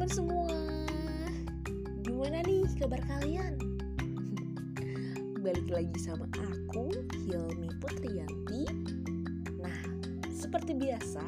teman-teman 0.00 0.16
semua 0.16 0.48
Gimana 2.00 2.40
nih 2.48 2.64
kabar 2.80 3.04
kalian? 3.04 3.60
Balik 5.44 5.68
lagi 5.68 5.92
sama 6.00 6.24
aku, 6.40 6.88
Hilmi 7.28 7.68
Putriyanti 7.84 8.64
Nah, 9.60 9.80
seperti 10.32 10.72
biasa 10.72 11.20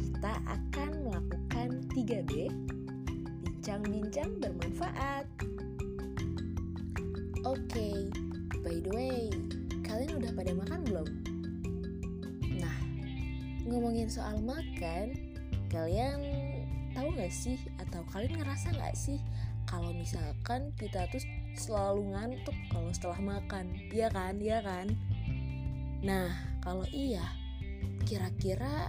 kita 0.00 0.32
akan 0.48 0.90
melakukan 1.04 1.84
3B 1.92 2.48
Bincang-bincang 3.44 4.40
bermanfaat 4.40 5.28
Oke, 7.44 8.08
by 8.64 8.80
the 8.80 8.92
way, 8.96 9.28
kalian 9.84 10.24
udah 10.24 10.32
pada 10.32 10.56
makan 10.56 10.80
belum? 10.88 11.08
Nah, 12.64 12.78
ngomongin 13.68 14.08
soal 14.08 14.40
makan, 14.40 15.12
kalian 15.68 16.35
tahu 16.96 17.12
gak 17.20 17.28
sih? 17.28 17.60
Atau 17.76 18.00
kalian 18.08 18.40
ngerasa 18.40 18.72
gak 18.72 18.96
sih? 18.96 19.20
Kalau 19.68 19.92
misalkan 19.92 20.72
kita 20.80 21.04
tuh 21.12 21.20
selalu 21.52 22.16
ngantuk 22.16 22.56
kalau 22.72 22.88
setelah 22.96 23.20
makan. 23.36 23.68
Iya 23.92 24.08
kan? 24.08 24.40
Iya 24.40 24.58
kan? 24.64 24.86
Nah 26.00 26.32
kalau 26.64 26.88
iya 26.88 27.28
kira-kira 28.08 28.88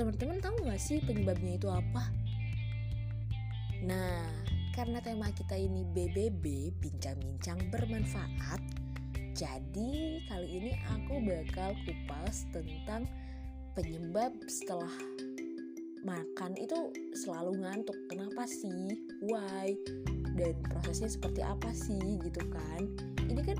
teman-teman 0.00 0.40
tahu 0.40 0.56
gak 0.64 0.80
sih 0.80 1.04
penyebabnya 1.04 1.60
itu 1.60 1.68
apa? 1.68 2.08
Nah 3.84 4.24
karena 4.72 5.04
tema 5.04 5.28
kita 5.36 5.60
ini 5.60 5.84
BBB 5.92 6.72
bincang-bincang 6.80 7.68
bermanfaat 7.68 8.62
jadi 9.34 10.20
kali 10.28 10.48
ini 10.52 10.72
aku 10.84 11.16
bakal 11.24 11.72
kupas 11.88 12.44
tentang 12.52 13.08
penyebab 13.72 14.36
setelah 14.46 14.90
makan 16.04 16.56
itu 16.56 16.92
selalu 17.16 17.60
ngantuk. 17.60 17.96
Kenapa 18.08 18.48
sih? 18.48 19.00
Why? 19.24 19.76
Dan 20.36 20.56
prosesnya 20.68 21.10
seperti 21.10 21.40
apa 21.44 21.70
sih? 21.74 22.20
Gitu 22.20 22.40
kan. 22.48 22.88
Ini 23.28 23.40
kan 23.44 23.58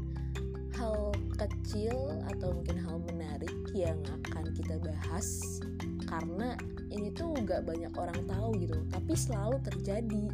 hal 0.81 1.13
kecil 1.37 1.95
atau 2.33 2.57
mungkin 2.57 2.81
hal 2.81 2.97
menarik 3.13 3.53
yang 3.77 4.01
akan 4.09 4.49
kita 4.57 4.81
bahas 4.81 5.61
karena 6.09 6.57
ini 6.91 7.13
tuh 7.13 7.37
gak 7.45 7.69
banyak 7.69 7.93
orang 7.95 8.21
tahu 8.27 8.57
gitu. 8.59 8.77
Tapi 8.91 9.13
selalu 9.15 9.61
terjadi. 9.63 10.25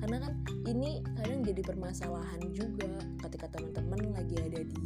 Karena 0.00 0.16
kan 0.24 0.32
ini 0.64 1.04
kadang 1.20 1.44
jadi 1.44 1.60
permasalahan 1.60 2.40
juga 2.56 2.88
ketika 3.28 3.52
teman-teman 3.52 4.16
lagi 4.16 4.36
ada 4.40 4.64
di 4.64 4.80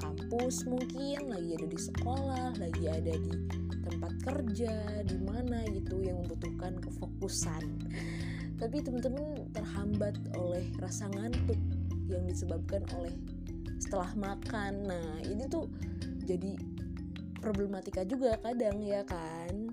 kampus 0.00 0.64
mungkin 0.64 1.28
lagi 1.28 1.50
ada 1.58 1.66
di 1.68 1.78
sekolah 1.78 2.56
lagi 2.56 2.84
ada 2.88 3.12
di 3.12 3.34
kerja 4.22 5.02
di 5.06 5.18
mana 5.22 5.62
gitu 5.70 6.02
yang 6.02 6.22
membutuhkan 6.24 6.78
kefokusan. 6.82 7.64
Tapi 8.58 8.82
teman-teman 8.82 9.46
terhambat 9.54 10.18
oleh 10.34 10.66
rasa 10.82 11.06
ngantuk 11.14 11.58
yang 12.10 12.26
disebabkan 12.26 12.82
oleh 12.98 13.14
setelah 13.78 14.10
makan. 14.18 14.90
Nah 14.90 15.22
ini 15.22 15.46
tuh 15.46 15.70
jadi 16.26 16.58
problematika 17.38 18.02
juga 18.02 18.34
kadang 18.42 18.82
ya 18.82 19.06
kan? 19.06 19.70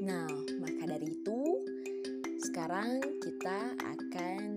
Nah 0.00 0.28
maka 0.58 0.82
dari 0.88 1.12
itu 1.12 1.60
sekarang 2.40 3.00
kita 3.20 3.76
akan 3.80 4.56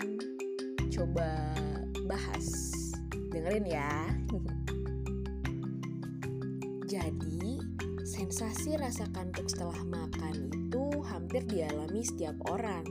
coba 0.92 1.30
bahas. 2.08 2.72
Dengerin 3.28 3.68
ya 3.68 4.18
Sensasi 8.28 8.76
rasa 8.76 9.08
kantuk 9.16 9.48
setelah 9.48 9.88
makan 9.88 10.52
itu 10.52 11.00
hampir 11.08 11.48
dialami 11.48 12.04
setiap 12.04 12.36
orang. 12.52 12.84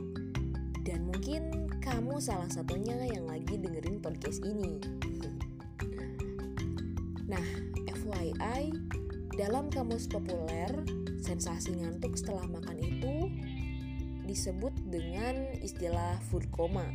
Dan 0.81 1.05
mungkin 1.05 1.69
kamu 1.77 2.17
salah 2.17 2.49
satunya 2.49 2.97
yang 3.05 3.29
lagi 3.29 3.53
dengerin 3.53 4.01
podcast 4.01 4.41
ini. 4.41 4.81
Nah, 7.29 7.45
FYI, 7.85 8.73
dalam 9.37 9.69
kamus 9.69 10.09
populer, 10.09 10.73
sensasi 11.21 11.85
ngantuk 11.85 12.17
setelah 12.17 12.49
makan 12.49 12.81
itu 12.81 13.29
disebut 14.25 14.73
dengan 14.89 15.53
istilah 15.61 16.17
food 16.33 16.49
coma. 16.49 16.89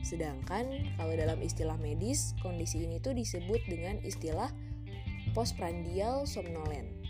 Sedangkan 0.00 0.88
kalau 0.96 1.12
dalam 1.20 1.36
istilah 1.44 1.76
medis, 1.76 2.32
kondisi 2.40 2.88
ini 2.88 2.96
tuh 2.96 3.12
disebut 3.12 3.60
dengan 3.68 4.00
istilah 4.00 4.48
postprandial 5.36 6.24
somnolent. 6.24 7.01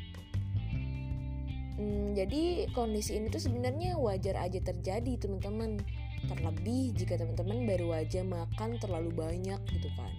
Hmm, 1.81 2.13
jadi 2.13 2.69
kondisi 2.77 3.17
ini 3.17 3.33
tuh 3.33 3.41
sebenarnya 3.41 3.97
wajar 3.97 4.37
aja 4.37 4.61
terjadi 4.61 5.17
teman-teman. 5.17 5.81
Terlebih 6.29 6.95
jika 6.95 7.19
teman-teman 7.19 7.65
baru 7.67 7.89
aja 7.99 8.21
makan 8.23 8.79
terlalu 8.79 9.11
banyak 9.11 9.61
gitu 9.73 9.89
kan. 9.97 10.13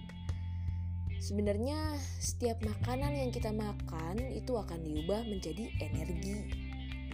Sebenarnya 1.22 1.96
setiap 2.20 2.60
makanan 2.60 3.16
yang 3.16 3.30
kita 3.32 3.48
makan 3.48 4.20
itu 4.34 4.52
akan 4.52 4.84
diubah 4.84 5.24
menjadi 5.24 5.72
energi 5.80 6.52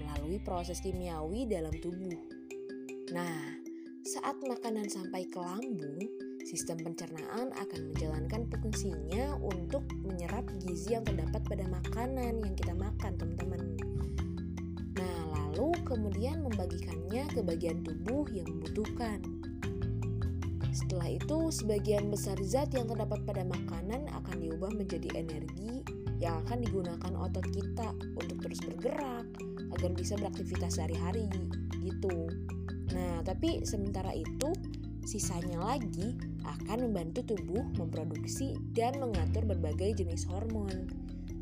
melalui 0.02 0.42
proses 0.42 0.82
kimiawi 0.82 1.46
dalam 1.46 1.70
tubuh. 1.78 2.18
Nah, 3.14 3.38
saat 4.02 4.34
makanan 4.42 4.90
sampai 4.90 5.30
ke 5.30 5.38
lambung, 5.38 6.02
sistem 6.42 6.82
pencernaan 6.82 7.54
akan 7.54 7.80
menjalankan 7.94 8.50
fungsinya 8.50 9.38
untuk 9.38 9.86
menyerap 10.02 10.42
gizi 10.58 10.98
yang 10.98 11.06
terdapat 11.06 11.46
pada 11.46 11.70
makanan 11.70 12.42
yang 12.42 12.54
kita 12.58 12.74
makan, 12.74 13.14
teman-teman 13.14 13.78
lalu 15.50 15.74
kemudian 15.82 16.46
membagikannya 16.46 17.26
ke 17.26 17.42
bagian 17.42 17.82
tubuh 17.82 18.22
yang 18.30 18.46
membutuhkan. 18.46 19.18
Setelah 20.70 21.18
itu, 21.18 21.50
sebagian 21.50 22.06
besar 22.14 22.38
zat 22.46 22.70
yang 22.70 22.86
terdapat 22.86 23.26
pada 23.26 23.42
makanan 23.42 24.06
akan 24.14 24.36
diubah 24.38 24.70
menjadi 24.70 25.10
energi 25.18 25.82
yang 26.22 26.38
akan 26.46 26.62
digunakan 26.62 27.12
otot 27.18 27.42
kita 27.50 27.90
untuk 28.14 28.38
terus 28.46 28.62
bergerak 28.62 29.26
agar 29.74 29.90
bisa 29.90 30.14
beraktivitas 30.14 30.78
sehari-hari 30.78 31.26
gitu. 31.82 32.30
Nah, 32.94 33.26
tapi 33.26 33.66
sementara 33.66 34.14
itu 34.14 34.54
sisanya 35.02 35.58
lagi 35.58 36.14
akan 36.46 36.86
membantu 36.86 37.34
tubuh 37.34 37.66
memproduksi 37.74 38.54
dan 38.70 39.02
mengatur 39.02 39.42
berbagai 39.50 39.98
jenis 39.98 40.22
hormon 40.30 40.86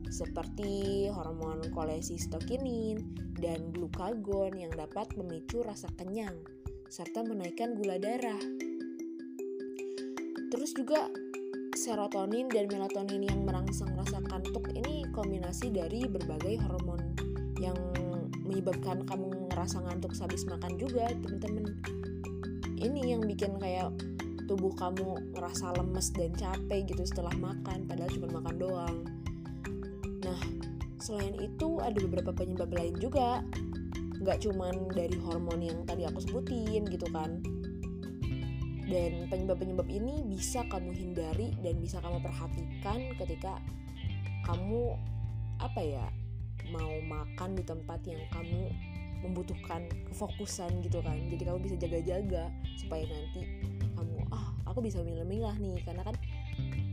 seperti 0.08 1.06
hormon 1.12 1.60
kolesistokinin 1.72 3.00
dan 3.38 3.70
glukagon 3.72 4.56
yang 4.56 4.72
dapat 4.74 5.08
memicu 5.14 5.62
rasa 5.62 5.88
kenyang 5.96 6.34
serta 6.88 7.20
menaikkan 7.20 7.76
gula 7.76 8.00
darah. 8.00 8.40
Terus 10.48 10.72
juga 10.72 11.12
serotonin 11.76 12.48
dan 12.48 12.66
melatonin 12.72 13.28
yang 13.28 13.44
merangsang 13.44 13.92
rasa 13.94 14.24
kantuk 14.24 14.72
ini 14.72 15.04
kombinasi 15.12 15.68
dari 15.68 16.08
berbagai 16.08 16.56
hormon 16.64 17.00
yang 17.60 17.76
menyebabkan 18.48 19.04
kamu 19.04 19.52
ngerasa 19.52 19.84
ngantuk 19.84 20.16
sehabis 20.16 20.48
makan 20.48 20.80
juga, 20.80 21.12
teman-teman. 21.12 21.76
Ini 22.80 23.12
yang 23.12 23.22
bikin 23.28 23.60
kayak 23.60 23.92
tubuh 24.48 24.72
kamu 24.72 25.36
ngerasa 25.36 25.76
lemes 25.76 26.08
dan 26.16 26.32
capek 26.32 26.88
gitu 26.88 27.04
setelah 27.04 27.36
makan 27.36 27.84
padahal 27.84 28.08
cuma 28.08 28.40
makan 28.40 28.56
doang 28.56 28.96
Nah, 30.28 30.40
selain 31.00 31.32
itu 31.40 31.80
ada 31.80 31.96
beberapa 31.96 32.36
penyebab 32.36 32.68
lain 32.76 32.94
juga. 33.00 33.40
Nggak 34.20 34.44
cuman 34.44 34.92
dari 34.92 35.16
hormon 35.24 35.64
yang 35.64 35.80
tadi 35.88 36.04
aku 36.04 36.20
sebutin 36.20 36.84
gitu 36.84 37.08
kan. 37.08 37.40
Dan 38.88 39.28
penyebab-penyebab 39.28 39.88
ini 39.88 40.24
bisa 40.28 40.64
kamu 40.68 40.92
hindari 40.92 41.56
dan 41.64 41.80
bisa 41.80 42.00
kamu 42.04 42.20
perhatikan 42.20 43.16
ketika 43.16 43.60
kamu 44.48 44.96
apa 45.60 45.80
ya 45.84 46.06
mau 46.72 46.92
makan 47.04 47.56
di 47.56 47.64
tempat 47.64 48.00
yang 48.08 48.20
kamu 48.32 48.72
membutuhkan 49.20 49.90
kefokusan 50.08 50.70
gitu 50.80 51.02
kan 51.02 51.18
jadi 51.26 51.50
kamu 51.50 51.58
bisa 51.66 51.76
jaga-jaga 51.76 52.48
supaya 52.78 53.02
nanti 53.10 53.42
kamu 53.98 54.24
ah 54.30 54.54
aku 54.62 54.78
bisa 54.78 55.02
milah-milah 55.02 55.58
nih 55.58 55.82
karena 55.82 56.06
kan 56.06 56.14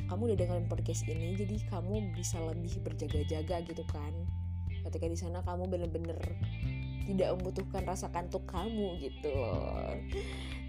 kamu 0.06 0.34
udah 0.34 0.38
dengerin 0.38 0.68
podcast 0.70 1.04
ini 1.10 1.36
jadi 1.38 1.56
kamu 1.70 2.14
bisa 2.14 2.38
lebih 2.42 2.82
berjaga-jaga 2.86 3.66
gitu 3.66 3.84
kan. 3.90 4.14
Ketika 4.86 5.06
di 5.10 5.18
sana 5.18 5.42
kamu 5.42 5.66
bener-bener 5.66 6.20
tidak 7.06 7.38
membutuhkan 7.38 7.86
rasa 7.86 8.10
kantuk 8.10 8.46
kamu 8.50 8.98
gitu. 9.02 9.34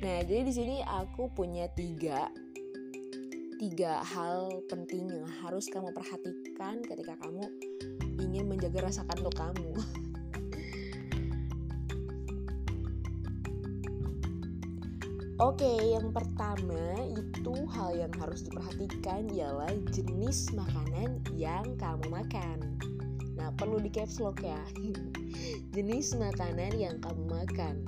Nah 0.05 0.17
jadi 0.25 0.44
di 0.44 0.53
sini 0.53 0.77
aku 0.85 1.33
punya 1.33 1.69
tiga 1.73 2.29
tiga 3.56 4.05
hal 4.05 4.61
penting 4.69 5.09
yang 5.09 5.25
harus 5.41 5.65
kamu 5.73 5.88
perhatikan 5.97 6.85
ketika 6.85 7.17
kamu 7.25 7.49
ingin 8.21 8.44
menjaga 8.53 8.85
rasa 8.93 9.09
kantuk 9.09 9.33
kamu 9.33 9.73
Oke, 15.37 15.69
yang 15.93 16.17
pertama 16.17 16.97
itu 17.12 17.69
hal 17.69 17.93
yang 17.93 18.09
harus 18.17 18.41
diperhatikan 18.49 19.29
ialah 19.29 19.69
jenis 19.93 20.49
makanan 20.56 21.21
yang 21.37 21.77
kamu 21.77 22.09
makan. 22.09 22.81
Nah, 23.37 23.53
perlu 23.53 23.77
di 23.77 23.93
caps 23.93 24.17
lock 24.17 24.41
ya. 24.41 24.56
jenis 25.77 26.17
makanan 26.17 26.73
yang 26.81 26.97
kamu 27.05 27.25
makan. 27.29 27.85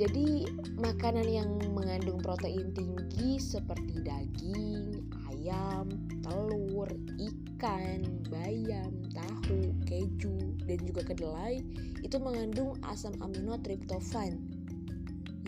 jadi 0.00 0.48
makanan 0.80 1.28
yang 1.28 1.50
mengandung 1.76 2.24
protein 2.24 2.72
tinggi 2.72 3.36
seperti 3.36 4.00
daging, 4.00 5.04
ayam, 5.28 5.92
telur, 6.24 6.88
ikan, 7.20 8.00
bayam, 8.32 8.96
tahu, 9.12 9.76
keju, 9.84 10.56
dan 10.64 10.80
juga 10.88 11.04
kedelai 11.04 11.60
itu 12.00 12.16
mengandung 12.16 12.80
asam 12.88 13.12
amino 13.20 13.60
triptofan 13.60 14.59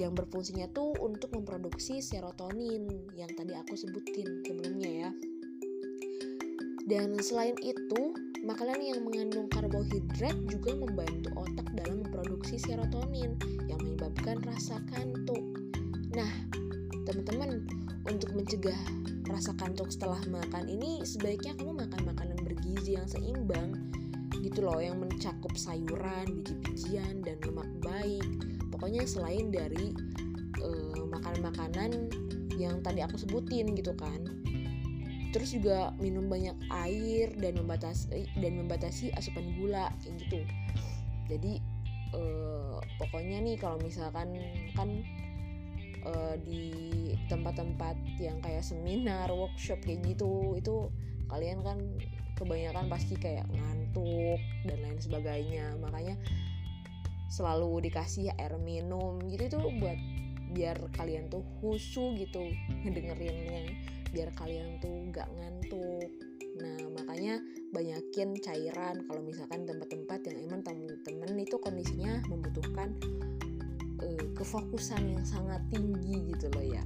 yang 0.01 0.17
berfungsinya 0.17 0.73
tuh 0.73 0.97
untuk 1.01 1.33
memproduksi 1.37 2.01
serotonin 2.01 2.89
yang 3.13 3.29
tadi 3.37 3.53
aku 3.53 3.77
sebutin 3.77 4.45
sebelumnya 4.47 4.91
ya. 5.09 5.11
Dan 6.83 7.15
selain 7.23 7.55
itu, 7.63 8.17
makanan 8.43 8.83
yang 8.83 9.07
mengandung 9.07 9.47
karbohidrat 9.53 10.35
juga 10.51 10.75
membantu 10.75 11.31
otak 11.39 11.69
dalam 11.79 12.03
memproduksi 12.03 12.59
serotonin 12.59 13.39
yang 13.71 13.79
menyebabkan 13.79 14.43
rasa 14.43 14.83
kantuk. 14.91 15.41
Nah, 16.13 16.33
teman-teman, 17.07 17.63
untuk 18.11 18.35
mencegah 18.35 18.81
rasa 19.31 19.55
kantuk 19.57 19.95
setelah 19.95 20.19
makan 20.27 20.67
ini 20.67 21.07
sebaiknya 21.07 21.55
kamu 21.55 21.87
makan 21.87 22.03
makanan 22.03 22.39
bergizi 22.43 22.99
yang 22.99 23.07
seimbang 23.07 23.79
gitu 24.43 24.67
loh 24.67 24.83
yang 24.83 24.99
mencakup 24.99 25.55
sayuran, 25.55 26.27
biji-bijian 26.43 27.23
dan 27.23 27.39
lemak 27.47 27.71
baik. 27.79 28.52
Pokoknya 28.83 29.07
selain 29.07 29.55
dari 29.55 29.95
uh, 30.59 31.07
makanan-makanan 31.07 32.11
yang 32.59 32.83
tadi 32.83 32.99
aku 32.99 33.15
sebutin 33.15 33.79
gitu 33.79 33.95
kan. 33.95 34.27
Terus 35.31 35.55
juga 35.55 35.95
minum 36.03 36.27
banyak 36.27 36.59
air 36.83 37.31
dan 37.39 37.63
membatasi 37.63 38.27
dan 38.43 38.59
membatasi 38.59 39.15
asupan 39.15 39.55
gula 39.55 39.87
kayak 40.03 40.19
gitu. 40.27 40.41
Jadi 41.31 41.63
uh, 42.11 42.83
pokoknya 42.99 43.39
nih 43.47 43.55
kalau 43.55 43.79
misalkan 43.79 44.35
kan 44.75 45.07
uh, 46.03 46.35
di 46.43 46.75
tempat-tempat 47.31 47.95
yang 48.19 48.43
kayak 48.43 48.67
seminar, 48.67 49.31
workshop 49.31 49.79
kayak 49.87 50.03
gitu 50.11 50.59
itu 50.59 50.91
kalian 51.31 51.63
kan 51.63 51.79
kebanyakan 52.35 52.91
pasti 52.91 53.15
kayak 53.15 53.47
ngantuk 53.47 54.43
dan 54.67 54.79
lain 54.83 54.99
sebagainya 54.99 55.79
makanya 55.79 56.19
selalu 57.33 57.89
dikasih 57.89 58.37
air 58.37 58.53
minum. 58.61 59.17
Gitu 59.25 59.49
itu 59.49 59.61
buat 59.81 59.97
biar 60.53 60.77
kalian 60.93 61.33
tuh 61.33 61.41
husu 61.65 62.13
gitu 62.21 62.53
ngedengerinnya. 62.85 63.73
Biar 64.13 64.29
kalian 64.37 64.77
tuh 64.85 65.09
gak 65.09 65.33
ngantuk. 65.41 66.13
Nah 66.61 66.77
makanya 66.93 67.41
banyakin 67.73 68.37
cairan. 68.45 69.09
Kalau 69.09 69.25
misalkan 69.25 69.65
tempat-tempat 69.65 70.21
yang 70.29 70.53
emang 70.53 70.61
temen-temen 70.61 71.33
itu 71.41 71.57
kondisinya 71.57 72.21
membutuhkan 72.29 72.93
uh, 74.05 74.25
kefokusan 74.37 75.17
yang 75.17 75.25
sangat 75.25 75.65
tinggi 75.73 76.37
gitu 76.37 76.53
loh 76.53 76.67
ya. 76.77 76.85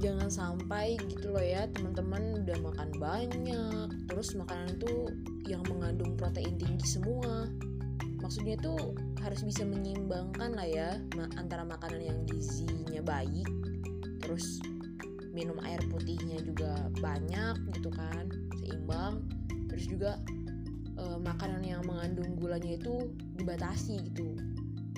Jangan 0.00 0.32
sampai 0.32 0.96
gitu 1.12 1.32
loh 1.32 1.44
ya 1.44 1.68
teman-teman 1.68 2.44
udah 2.44 2.58
makan 2.60 2.90
banyak 3.00 3.88
terus 4.08 4.36
makanan 4.36 4.76
itu 4.76 5.08
yang 5.48 5.64
mengandung 5.64 6.12
protein 6.16 6.60
tinggi 6.60 6.84
semua 6.84 7.48
maksudnya 8.24 8.56
itu 8.56 8.96
harus 9.20 9.44
bisa 9.44 9.68
menyeimbangkan 9.68 10.56
lah 10.56 10.64
ya 10.64 10.96
antara 11.36 11.68
makanan 11.68 12.00
yang 12.00 12.18
gizinya 12.24 13.04
baik 13.04 13.44
terus 14.24 14.64
minum 15.34 15.58
air 15.66 15.82
putihnya 15.90 16.40
juga 16.40 16.88
banyak 17.02 17.58
gitu 17.76 17.92
kan 17.92 18.30
seimbang. 18.62 19.26
Terus 19.68 19.84
juga 19.90 20.22
e, 20.94 21.04
makanan 21.18 21.66
yang 21.66 21.82
mengandung 21.84 22.38
gulanya 22.38 22.78
itu 22.78 23.10
dibatasi 23.34 23.98
gitu. 24.14 24.38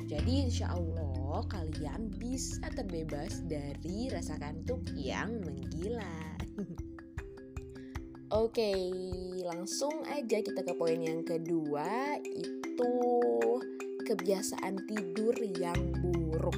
Jadi 0.07 0.47
insya 0.47 0.71
Allah 0.71 1.43
kalian 1.51 2.15
bisa 2.15 2.63
terbebas 2.71 3.43
dari 3.49 4.13
rasa 4.13 4.39
kantuk 4.39 4.85
yang 4.95 5.43
menggila. 5.43 6.37
Oke, 8.35 8.75
langsung 9.47 10.03
aja 10.07 10.43
kita 10.43 10.63
ke 10.63 10.75
poin 10.75 10.99
yang 10.99 11.23
kedua. 11.23 12.19
Itu 12.23 12.66
kebiasaan 14.07 14.87
tidur 14.87 15.35
yang 15.41 15.79
buruk. 16.01 16.57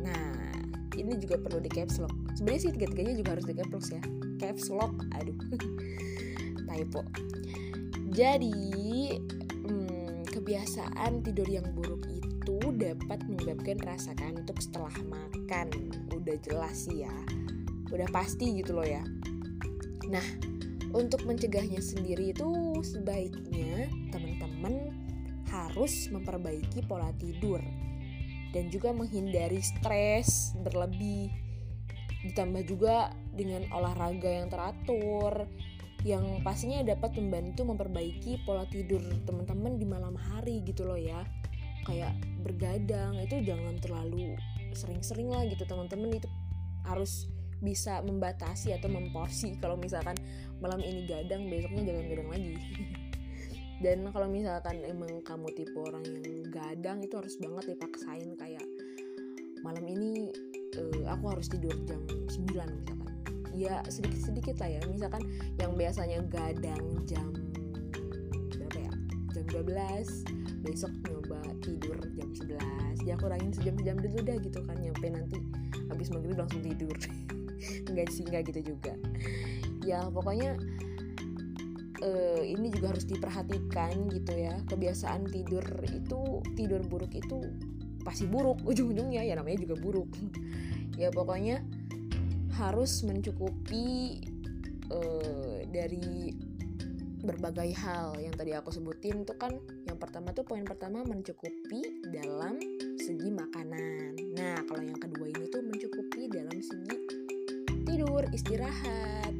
Nah, 0.00 0.54
ini 0.96 1.16
juga 1.20 1.38
perlu 1.38 1.62
di 1.62 1.70
caps 1.70 2.02
lock. 2.02 2.12
Sebenarnya 2.34 2.60
sih 2.66 2.72
tiga-tiganya 2.74 3.14
juga 3.16 3.30
harus 3.38 3.46
di 3.46 3.54
caps 3.54 3.72
lock 3.72 3.86
ya. 3.92 4.02
Caps 4.40 4.64
lock, 4.72 4.94
aduh, 5.16 5.38
typo. 6.68 7.00
Jadi, 8.10 8.58
hmm, 9.66 10.26
kebiasaan 10.34 11.22
tidur 11.22 11.46
yang 11.46 11.68
buruk 11.76 12.02
itu 12.10 12.30
itu 12.40 12.72
dapat 12.72 13.20
menyebabkan 13.28 13.78
rasa 13.84 14.16
kantuk 14.16 14.56
setelah 14.64 14.92
makan. 15.06 15.68
Udah 16.10 16.36
jelas 16.40 16.88
sih 16.88 17.04
ya. 17.04 17.14
Udah 17.92 18.08
pasti 18.08 18.58
gitu 18.58 18.74
loh 18.74 18.88
ya. 18.88 19.04
Nah, 20.08 20.24
untuk 20.96 21.22
mencegahnya 21.28 21.78
sendiri 21.84 22.32
itu 22.32 22.48
sebaiknya 22.80 23.92
harus 25.80 26.12
memperbaiki 26.12 26.84
pola 26.84 27.08
tidur 27.16 27.56
dan 28.52 28.68
juga 28.68 28.92
menghindari 28.92 29.64
stres 29.64 30.52
berlebih. 30.60 31.32
Ditambah 32.20 32.68
juga 32.68 33.16
dengan 33.32 33.64
olahraga 33.72 34.28
yang 34.28 34.52
teratur 34.52 35.48
yang 36.04 36.44
pastinya 36.44 36.84
dapat 36.84 37.16
membantu 37.16 37.64
memperbaiki 37.64 38.44
pola 38.44 38.68
tidur 38.68 39.00
teman-teman 39.24 39.80
di 39.80 39.88
malam 39.88 40.12
hari 40.20 40.60
gitu 40.68 40.84
loh 40.84 41.00
ya 41.00 41.24
kayak 41.88 42.12
bergadang 42.44 43.16
itu 43.16 43.40
jangan 43.40 43.80
terlalu 43.80 44.36
sering-sering 44.76 45.32
lah 45.32 45.48
gitu 45.48 45.64
teman-teman 45.64 46.20
itu 46.20 46.28
harus 46.84 47.24
bisa 47.64 48.04
membatasi 48.04 48.76
atau 48.76 48.92
memporsi 48.92 49.56
kalau 49.60 49.80
misalkan 49.80 50.16
malam 50.60 50.84
ini 50.84 51.08
gadang 51.08 51.48
besoknya 51.48 51.88
jangan 51.88 52.04
gadang 52.04 52.28
lagi 52.28 52.54
dan 53.80 54.04
kalau 54.12 54.28
misalkan 54.28 54.84
emang 54.84 55.24
kamu 55.24 55.48
tipe 55.56 55.72
orang 55.80 56.04
yang 56.04 56.44
gadang 56.52 56.98
itu 57.00 57.16
harus 57.16 57.40
banget 57.40 57.76
dipaksain 57.76 58.36
kayak 58.36 58.64
malam 59.64 59.84
ini 59.88 60.28
uh, 60.76 61.04
aku 61.08 61.32
harus 61.32 61.48
tidur 61.48 61.72
jam 61.88 62.00
9 62.28 62.52
misalkan. 62.52 63.12
Ya 63.56 63.82
sedikit-sedikit 63.88 64.56
lah 64.62 64.70
ya. 64.78 64.80
Misalkan 64.88 65.24
yang 65.58 65.72
biasanya 65.74 66.22
gadang 66.28 67.02
jam 67.08 67.32
berapa 68.52 68.78
ya? 68.78 68.92
Jam 69.32 69.44
12 69.48 70.60
besok 70.60 70.92
nyoba 71.08 71.40
tidur 71.64 71.96
jam 72.14 72.28
11 73.00 73.08
ya 73.08 73.16
kurangin 73.16 73.48
sejam-sejam 73.56 73.96
dulu 73.96 74.18
dah 74.22 74.36
gitu 74.44 74.58
kan. 74.64 74.76
Nyampe 74.76 75.06
nanti 75.08 75.38
habis 75.88 76.08
maghrib 76.12 76.36
langsung 76.36 76.62
tidur. 76.62 76.94
Enggak 77.90 78.08
sih 78.08 78.24
enggak 78.24 78.48
gitu 78.48 78.72
juga. 78.72 78.96
Ya 79.84 80.04
pokoknya 80.08 80.56
uh, 82.02 82.42
ini 82.44 82.72
juga 82.72 82.96
harus 82.96 83.06
diperhatikan 83.06 84.08
gitu 84.12 84.32
ya 84.34 84.54
kebiasaan 84.68 85.28
tidur 85.28 85.64
itu 85.88 86.44
tidur 86.56 86.80
buruk 86.84 87.12
itu 87.14 87.44
pasti 88.02 88.26
buruk 88.26 88.60
ujung-ujungnya 88.70 89.24
ya 89.24 89.36
namanya 89.36 89.64
juga 89.64 89.76
buruk 89.80 90.10
ya 91.00 91.08
pokoknya 91.12 91.62
harus 92.60 93.00
mencukupi 93.06 94.20
uh, 94.92 95.64
dari 95.70 96.34
berbagai 97.20 97.76
hal 97.76 98.16
yang 98.16 98.32
tadi 98.32 98.56
aku 98.56 98.72
sebutin 98.72 99.28
itu 99.28 99.36
kan 99.36 99.52
yang 99.84 100.00
pertama 100.00 100.32
tuh 100.32 100.44
poin 100.44 100.64
pertama 100.64 101.04
mencukupi 101.04 102.00
dalam 102.08 102.56
segi 102.96 103.28
makanan. 103.28 104.16
Nah, 104.36 104.56
kalau 104.64 104.80
yang 104.84 104.96
kedua 104.96 105.28
ini 105.28 105.44
tuh 105.52 105.60
mencukupi 105.60 106.32
dalam 106.32 106.58
segi 106.64 106.96
tidur, 107.84 108.24
istirahat. 108.32 109.39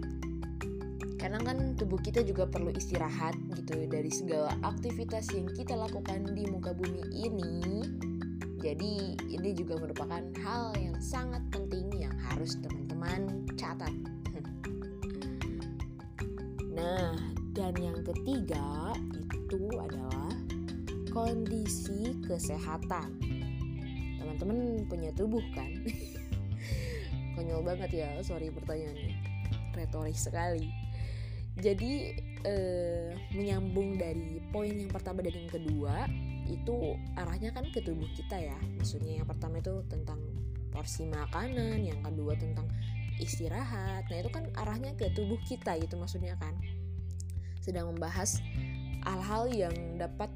Karena 1.21 1.37
kan 1.45 1.77
tubuh 1.77 2.01
kita 2.01 2.25
juga 2.25 2.49
perlu 2.49 2.73
istirahat 2.73 3.37
gitu 3.53 3.85
dari 3.85 4.09
segala 4.09 4.57
aktivitas 4.65 5.29
yang 5.37 5.53
kita 5.53 5.77
lakukan 5.77 6.33
di 6.33 6.49
muka 6.49 6.73
bumi 6.73 7.05
ini. 7.13 7.85
Jadi, 8.61 9.21
ini 9.29 9.53
juga 9.53 9.77
merupakan 9.77 10.25
hal 10.41 10.73
yang 10.81 10.97
sangat 10.97 11.45
penting 11.53 11.93
yang 11.93 12.17
harus 12.33 12.57
teman-teman 12.65 13.45
catat. 13.61 13.93
Nah, 16.71 17.13
dan 17.53 17.77
yang 17.77 18.01
ketiga 18.01 18.97
itu 19.37 19.69
adalah 19.77 20.33
kondisi 21.13 22.17
kesehatan. 22.25 23.21
Teman-teman 24.17 24.89
punya 24.89 25.13
tubuh 25.13 25.43
kan? 25.53 25.69
Konyol 27.37 27.61
banget 27.61 27.91
ya, 27.93 28.09
sorry 28.25 28.49
pertanyaannya. 28.49 29.13
Retoris 29.77 30.25
sekali. 30.25 30.90
Jadi 31.61 32.17
eh, 32.45 33.13
menyambung 33.37 34.01
dari 34.01 34.41
poin 34.49 34.73
yang 34.73 34.89
pertama 34.89 35.21
dan 35.21 35.37
yang 35.37 35.51
kedua 35.53 36.09
itu 36.51 36.99
arahnya 37.15 37.55
kan 37.55 37.69
ke 37.71 37.85
tubuh 37.85 38.09
kita 38.17 38.41
ya. 38.41 38.59
Maksudnya 38.81 39.23
yang 39.23 39.29
pertama 39.29 39.61
itu 39.61 39.85
tentang 39.87 40.19
porsi 40.73 41.07
makanan, 41.07 41.85
yang 41.85 42.01
kedua 42.01 42.35
tentang 42.35 42.67
istirahat. 43.21 44.09
Nah, 44.09 44.17
itu 44.19 44.31
kan 44.33 44.49
arahnya 44.57 44.97
ke 44.97 45.13
tubuh 45.13 45.39
kita 45.45 45.77
gitu 45.79 46.01
maksudnya 46.01 46.35
kan 46.41 46.57
sedang 47.61 47.93
membahas 47.93 48.41
hal-hal 49.05 49.53
yang 49.53 49.75
dapat 50.01 50.33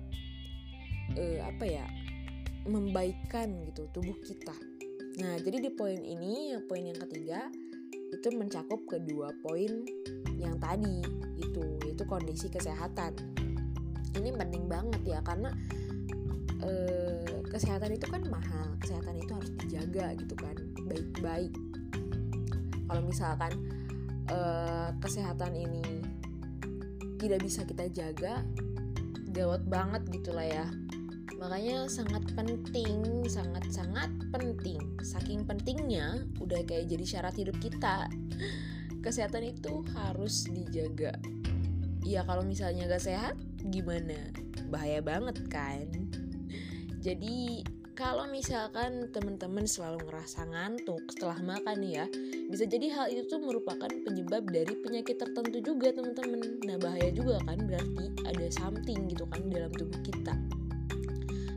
uh, 1.16 1.40
apa 1.48 1.64
ya 1.64 1.86
membaikkan 2.68 3.64
gitu 3.72 3.88
tubuh 3.92 4.16
kita. 4.24 4.54
Nah, 5.20 5.38
jadi 5.40 5.62
di 5.62 5.70
poin 5.72 6.00
ini, 6.00 6.52
poin 6.68 6.84
yang 6.84 6.98
ketiga 7.08 7.48
itu 8.14 8.28
mencakup 8.34 8.80
kedua 8.86 9.34
poin 9.42 9.82
yang 10.38 10.56
tadi 10.62 11.02
itu 11.38 11.64
yaitu 11.82 12.04
kondisi 12.06 12.46
kesehatan. 12.46 13.14
Ini 14.14 14.30
penting 14.38 14.70
banget 14.70 15.02
ya 15.02 15.18
karena 15.26 15.50
eh, 16.62 17.42
kesehatan 17.50 17.98
itu 17.98 18.06
kan 18.06 18.22
mahal, 18.30 18.78
kesehatan 18.78 19.18
itu 19.18 19.32
harus 19.34 19.50
dijaga 19.58 20.06
gitu 20.14 20.34
kan 20.38 20.56
baik-baik. 20.86 21.52
Kalau 22.86 23.02
misalkan 23.02 23.52
eh, 24.30 24.90
kesehatan 25.02 25.52
ini 25.58 25.84
tidak 27.18 27.40
bisa 27.42 27.66
kita 27.66 27.90
jaga, 27.90 28.44
gawat 29.34 29.66
banget 29.66 30.02
gitulah 30.14 30.46
ya 30.46 30.66
makanya 31.38 31.86
sangat 31.90 32.24
penting 32.34 33.14
sangat-sangat 33.28 34.10
penting. 34.30 34.80
Saking 35.00 35.42
pentingnya 35.48 36.22
udah 36.38 36.62
kayak 36.64 36.88
jadi 36.88 37.04
syarat 37.04 37.34
hidup 37.34 37.56
kita. 37.58 38.08
Kesehatan 39.04 39.44
itu 39.52 39.84
harus 39.96 40.48
dijaga. 40.48 41.18
Ya 42.04 42.24
kalau 42.24 42.44
misalnya 42.44 42.88
gak 42.88 43.04
sehat 43.04 43.36
gimana? 43.68 44.32
Bahaya 44.68 45.00
banget 45.00 45.40
kan? 45.48 45.88
Jadi 47.00 47.64
kalau 47.94 48.26
misalkan 48.26 49.12
teman-teman 49.12 49.68
selalu 49.68 50.08
ngerasa 50.08 50.50
ngantuk 50.50 51.04
setelah 51.14 51.38
makan 51.44 51.78
ya 51.84 52.10
bisa 52.50 52.66
jadi 52.66 52.90
hal 52.90 53.06
itu 53.12 53.30
tuh 53.30 53.38
merupakan 53.38 53.86
penyebab 53.86 54.50
dari 54.50 54.74
penyakit 54.82 55.20
tertentu 55.20 55.62
juga 55.62 55.94
teman-teman. 55.94 56.64
Nah 56.64 56.76
bahaya 56.80 57.12
juga 57.12 57.38
kan 57.44 57.60
berarti 57.60 58.04
ada 58.24 58.46
something 58.50 59.06
gitu 59.08 59.24
kan 59.30 59.46
dalam 59.52 59.70
tubuh 59.72 60.00
kita 60.02 60.32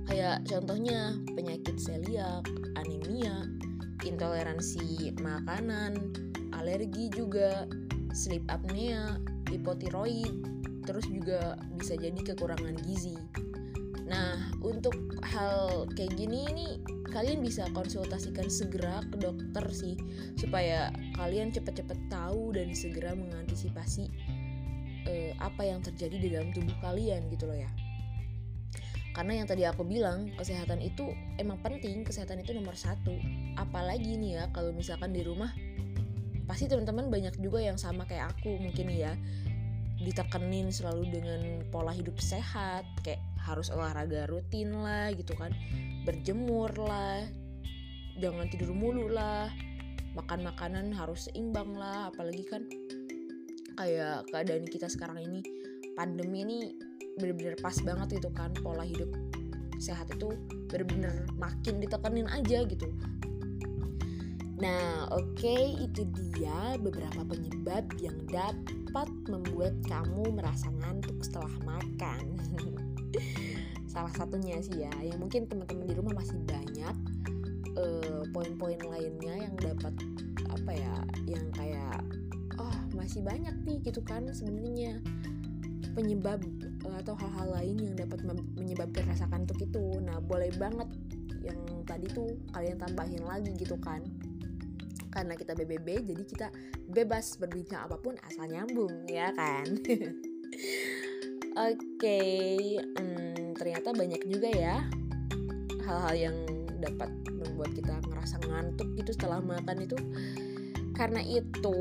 kayak 0.08 0.44
contohnya 0.48 1.14
penyakit 1.36 1.76
celiak 1.78 2.48
anemia 2.80 3.46
intoleransi 4.08 5.14
makanan 5.20 6.16
alergi 6.56 7.12
juga 7.12 7.68
sleep 8.16 8.48
apnea 8.48 9.20
hipotiroid 9.52 10.32
terus 10.88 11.04
juga 11.12 11.60
bisa 11.76 12.00
jadi 12.00 12.18
kekurangan 12.24 12.80
gizi 12.88 13.20
Nah, 14.08 14.40
untuk 14.64 14.96
hal 15.20 15.84
kayak 15.92 16.16
gini 16.16 16.48
ini 16.48 16.68
kalian 17.12 17.44
bisa 17.44 17.68
konsultasikan 17.76 18.48
segera 18.48 19.04
ke 19.12 19.20
dokter 19.20 19.68
sih 19.76 20.00
supaya 20.40 20.96
kalian 21.20 21.52
cepet-cepet 21.52 22.08
tahu 22.08 22.56
dan 22.56 22.72
segera 22.72 23.12
mengantisipasi 23.12 24.08
eh, 25.12 25.36
apa 25.44 25.68
yang 25.68 25.84
terjadi 25.84 26.18
di 26.24 26.30
dalam 26.32 26.56
tubuh 26.56 26.76
kalian 26.80 27.28
gitu 27.28 27.52
loh 27.52 27.60
ya. 27.60 27.68
Karena 29.18 29.34
yang 29.34 29.50
tadi 29.50 29.66
aku 29.66 29.82
bilang 29.82 30.30
kesehatan 30.38 30.78
itu 30.78 31.10
emang 31.42 31.58
penting, 31.66 32.06
kesehatan 32.06 32.46
itu 32.46 32.54
nomor 32.54 32.78
satu. 32.78 33.18
Apalagi 33.58 34.14
nih 34.14 34.38
ya 34.38 34.44
kalau 34.54 34.70
misalkan 34.70 35.10
di 35.10 35.26
rumah 35.26 35.50
pasti 36.46 36.70
teman-teman 36.70 37.10
banyak 37.10 37.34
juga 37.42 37.66
yang 37.66 37.82
sama 37.82 38.06
kayak 38.06 38.38
aku 38.38 38.62
mungkin 38.62 38.94
ya. 38.94 39.18
Ditekenin 39.98 40.70
selalu 40.70 41.10
dengan 41.10 41.42
pola 41.74 41.90
hidup 41.90 42.22
sehat 42.22 42.86
kayak 43.02 43.18
harus 43.42 43.74
olahraga 43.74 44.30
rutin 44.30 44.86
lah 44.86 45.10
gitu 45.18 45.34
kan. 45.34 45.50
Berjemur 46.06 46.70
lah 46.78 47.26
jangan 48.22 48.46
tidur 48.54 48.70
mulu 48.78 49.10
lah 49.10 49.50
makan 50.14 50.46
makanan 50.46 50.94
harus 50.94 51.26
seimbang 51.26 51.74
lah. 51.74 52.14
Apalagi 52.14 52.46
kan 52.46 52.70
kayak 53.82 54.30
keadaan 54.30 54.70
kita 54.70 54.86
sekarang 54.86 55.26
ini 55.26 55.42
pandemi 55.98 56.46
ini 56.46 56.60
bener-bener 57.18 57.58
pas 57.60 57.76
banget 57.82 58.22
gitu 58.22 58.30
kan 58.32 58.54
pola 58.62 58.86
hidup 58.86 59.10
sehat 59.78 60.10
itu 60.10 60.34
bener-bener 60.70 61.26
makin 61.38 61.82
ditekenin 61.82 62.28
aja 62.30 62.66
gitu 62.66 62.90
Nah, 64.58 65.06
oke, 65.14 65.38
okay, 65.38 65.78
itu 65.78 66.02
dia 66.34 66.82
beberapa 66.82 67.22
penyebab 67.30 67.94
yang 68.02 68.18
dapat 68.26 69.06
membuat 69.30 69.78
kamu 69.86 70.34
merasa 70.34 70.74
ngantuk 70.82 71.14
setelah 71.22 71.54
makan. 71.62 72.42
salah 73.98 74.14
satunya 74.14 74.62
sih 74.62 74.86
ya 74.86 74.94
yang 75.02 75.18
mungkin 75.18 75.50
teman-teman 75.50 75.90
di 75.90 75.98
rumah 75.98 76.22
masih 76.22 76.38
banyak 76.46 76.96
uh, 77.82 78.22
poin-poin 78.30 78.78
lainnya 78.78 79.50
yang 79.50 79.56
dapat 79.58 79.90
apa 80.54 80.72
ya 80.78 80.96
yang 81.26 81.50
kayak 81.58 82.06
oh 82.62 82.78
masih 82.94 83.26
banyak 83.26 83.58
nih 83.66 83.82
gitu 83.82 83.98
kan 84.06 84.30
sebenarnya 84.30 85.02
penyebab 85.98 86.46
atau 86.96 87.18
hal-hal 87.20 87.48
lain 87.60 87.76
yang 87.82 87.96
dapat 87.98 88.24
menyebabkan 88.56 89.04
rasa 89.10 89.28
kantuk 89.28 89.60
itu. 89.60 90.00
Nah 90.04 90.22
boleh 90.24 90.52
banget 90.56 90.88
yang 91.44 91.60
tadi 91.84 92.08
tuh 92.12 92.36
kalian 92.56 92.78
tambahin 92.80 93.24
lagi 93.24 93.52
gitu 93.56 93.76
kan. 93.80 94.04
Karena 95.12 95.34
kita 95.34 95.58
BBB 95.58 96.06
jadi 96.06 96.24
kita 96.24 96.48
bebas 96.92 97.40
berbincang 97.42 97.90
apa 97.90 97.98
pun 97.98 98.16
asal 98.28 98.48
nyambung 98.48 99.08
ya 99.10 99.34
kan? 99.34 99.66
Oke, 101.58 101.82
okay, 101.98 102.78
hmm, 102.78 103.58
ternyata 103.58 103.90
banyak 103.90 104.22
juga 104.30 104.46
ya 104.54 104.86
hal-hal 105.90 106.16
yang 106.30 106.38
dapat 106.78 107.10
membuat 107.34 107.74
kita 107.74 107.98
ngerasa 108.06 108.38
ngantuk 108.46 108.94
gitu 108.94 109.12
setelah 109.18 109.42
makan 109.42 109.82
itu. 109.82 109.98
Karena 110.94 111.22
itu, 111.22 111.78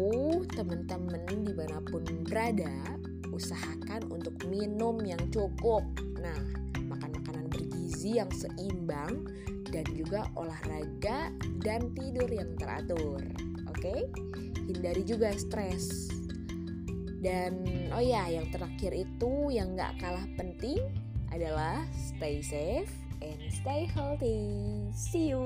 teman-teman 0.53 1.45
di 1.45 1.53
mana 1.57 1.81
pun 1.85 2.05
berada, 2.25 2.73
usahakan 3.37 4.09
untuk 4.09 4.35
minum 4.49 4.97
yang 5.05 5.21
cukup. 5.29 5.85
Nah, 6.17 6.41
makan 6.89 7.13
makanan 7.21 7.47
bergizi 7.53 8.17
yang 8.17 8.33
seimbang 8.33 9.29
dan 9.69 9.85
juga 9.93 10.25
olahraga 10.35 11.31
dan 11.61 11.93
tidur 11.93 12.29
yang 12.33 12.57
teratur. 12.57 13.21
Oke, 13.69 13.93
okay? 13.93 14.01
hindari 14.65 15.05
juga 15.05 15.37
stres 15.37 16.09
dan 17.27 17.67
oh 17.91 17.99
ya, 17.99 18.31
yang 18.31 18.47
terakhir 18.55 18.95
itu 18.95 19.51
yang 19.51 19.75
gak 19.75 19.99
kalah 19.99 20.23
penting 20.39 20.79
adalah 21.35 21.83
stay 21.91 22.39
safe 22.39 22.93
and 23.19 23.41
stay 23.51 23.91
healthy. 23.91 24.47
See 24.95 25.35
you. 25.35 25.43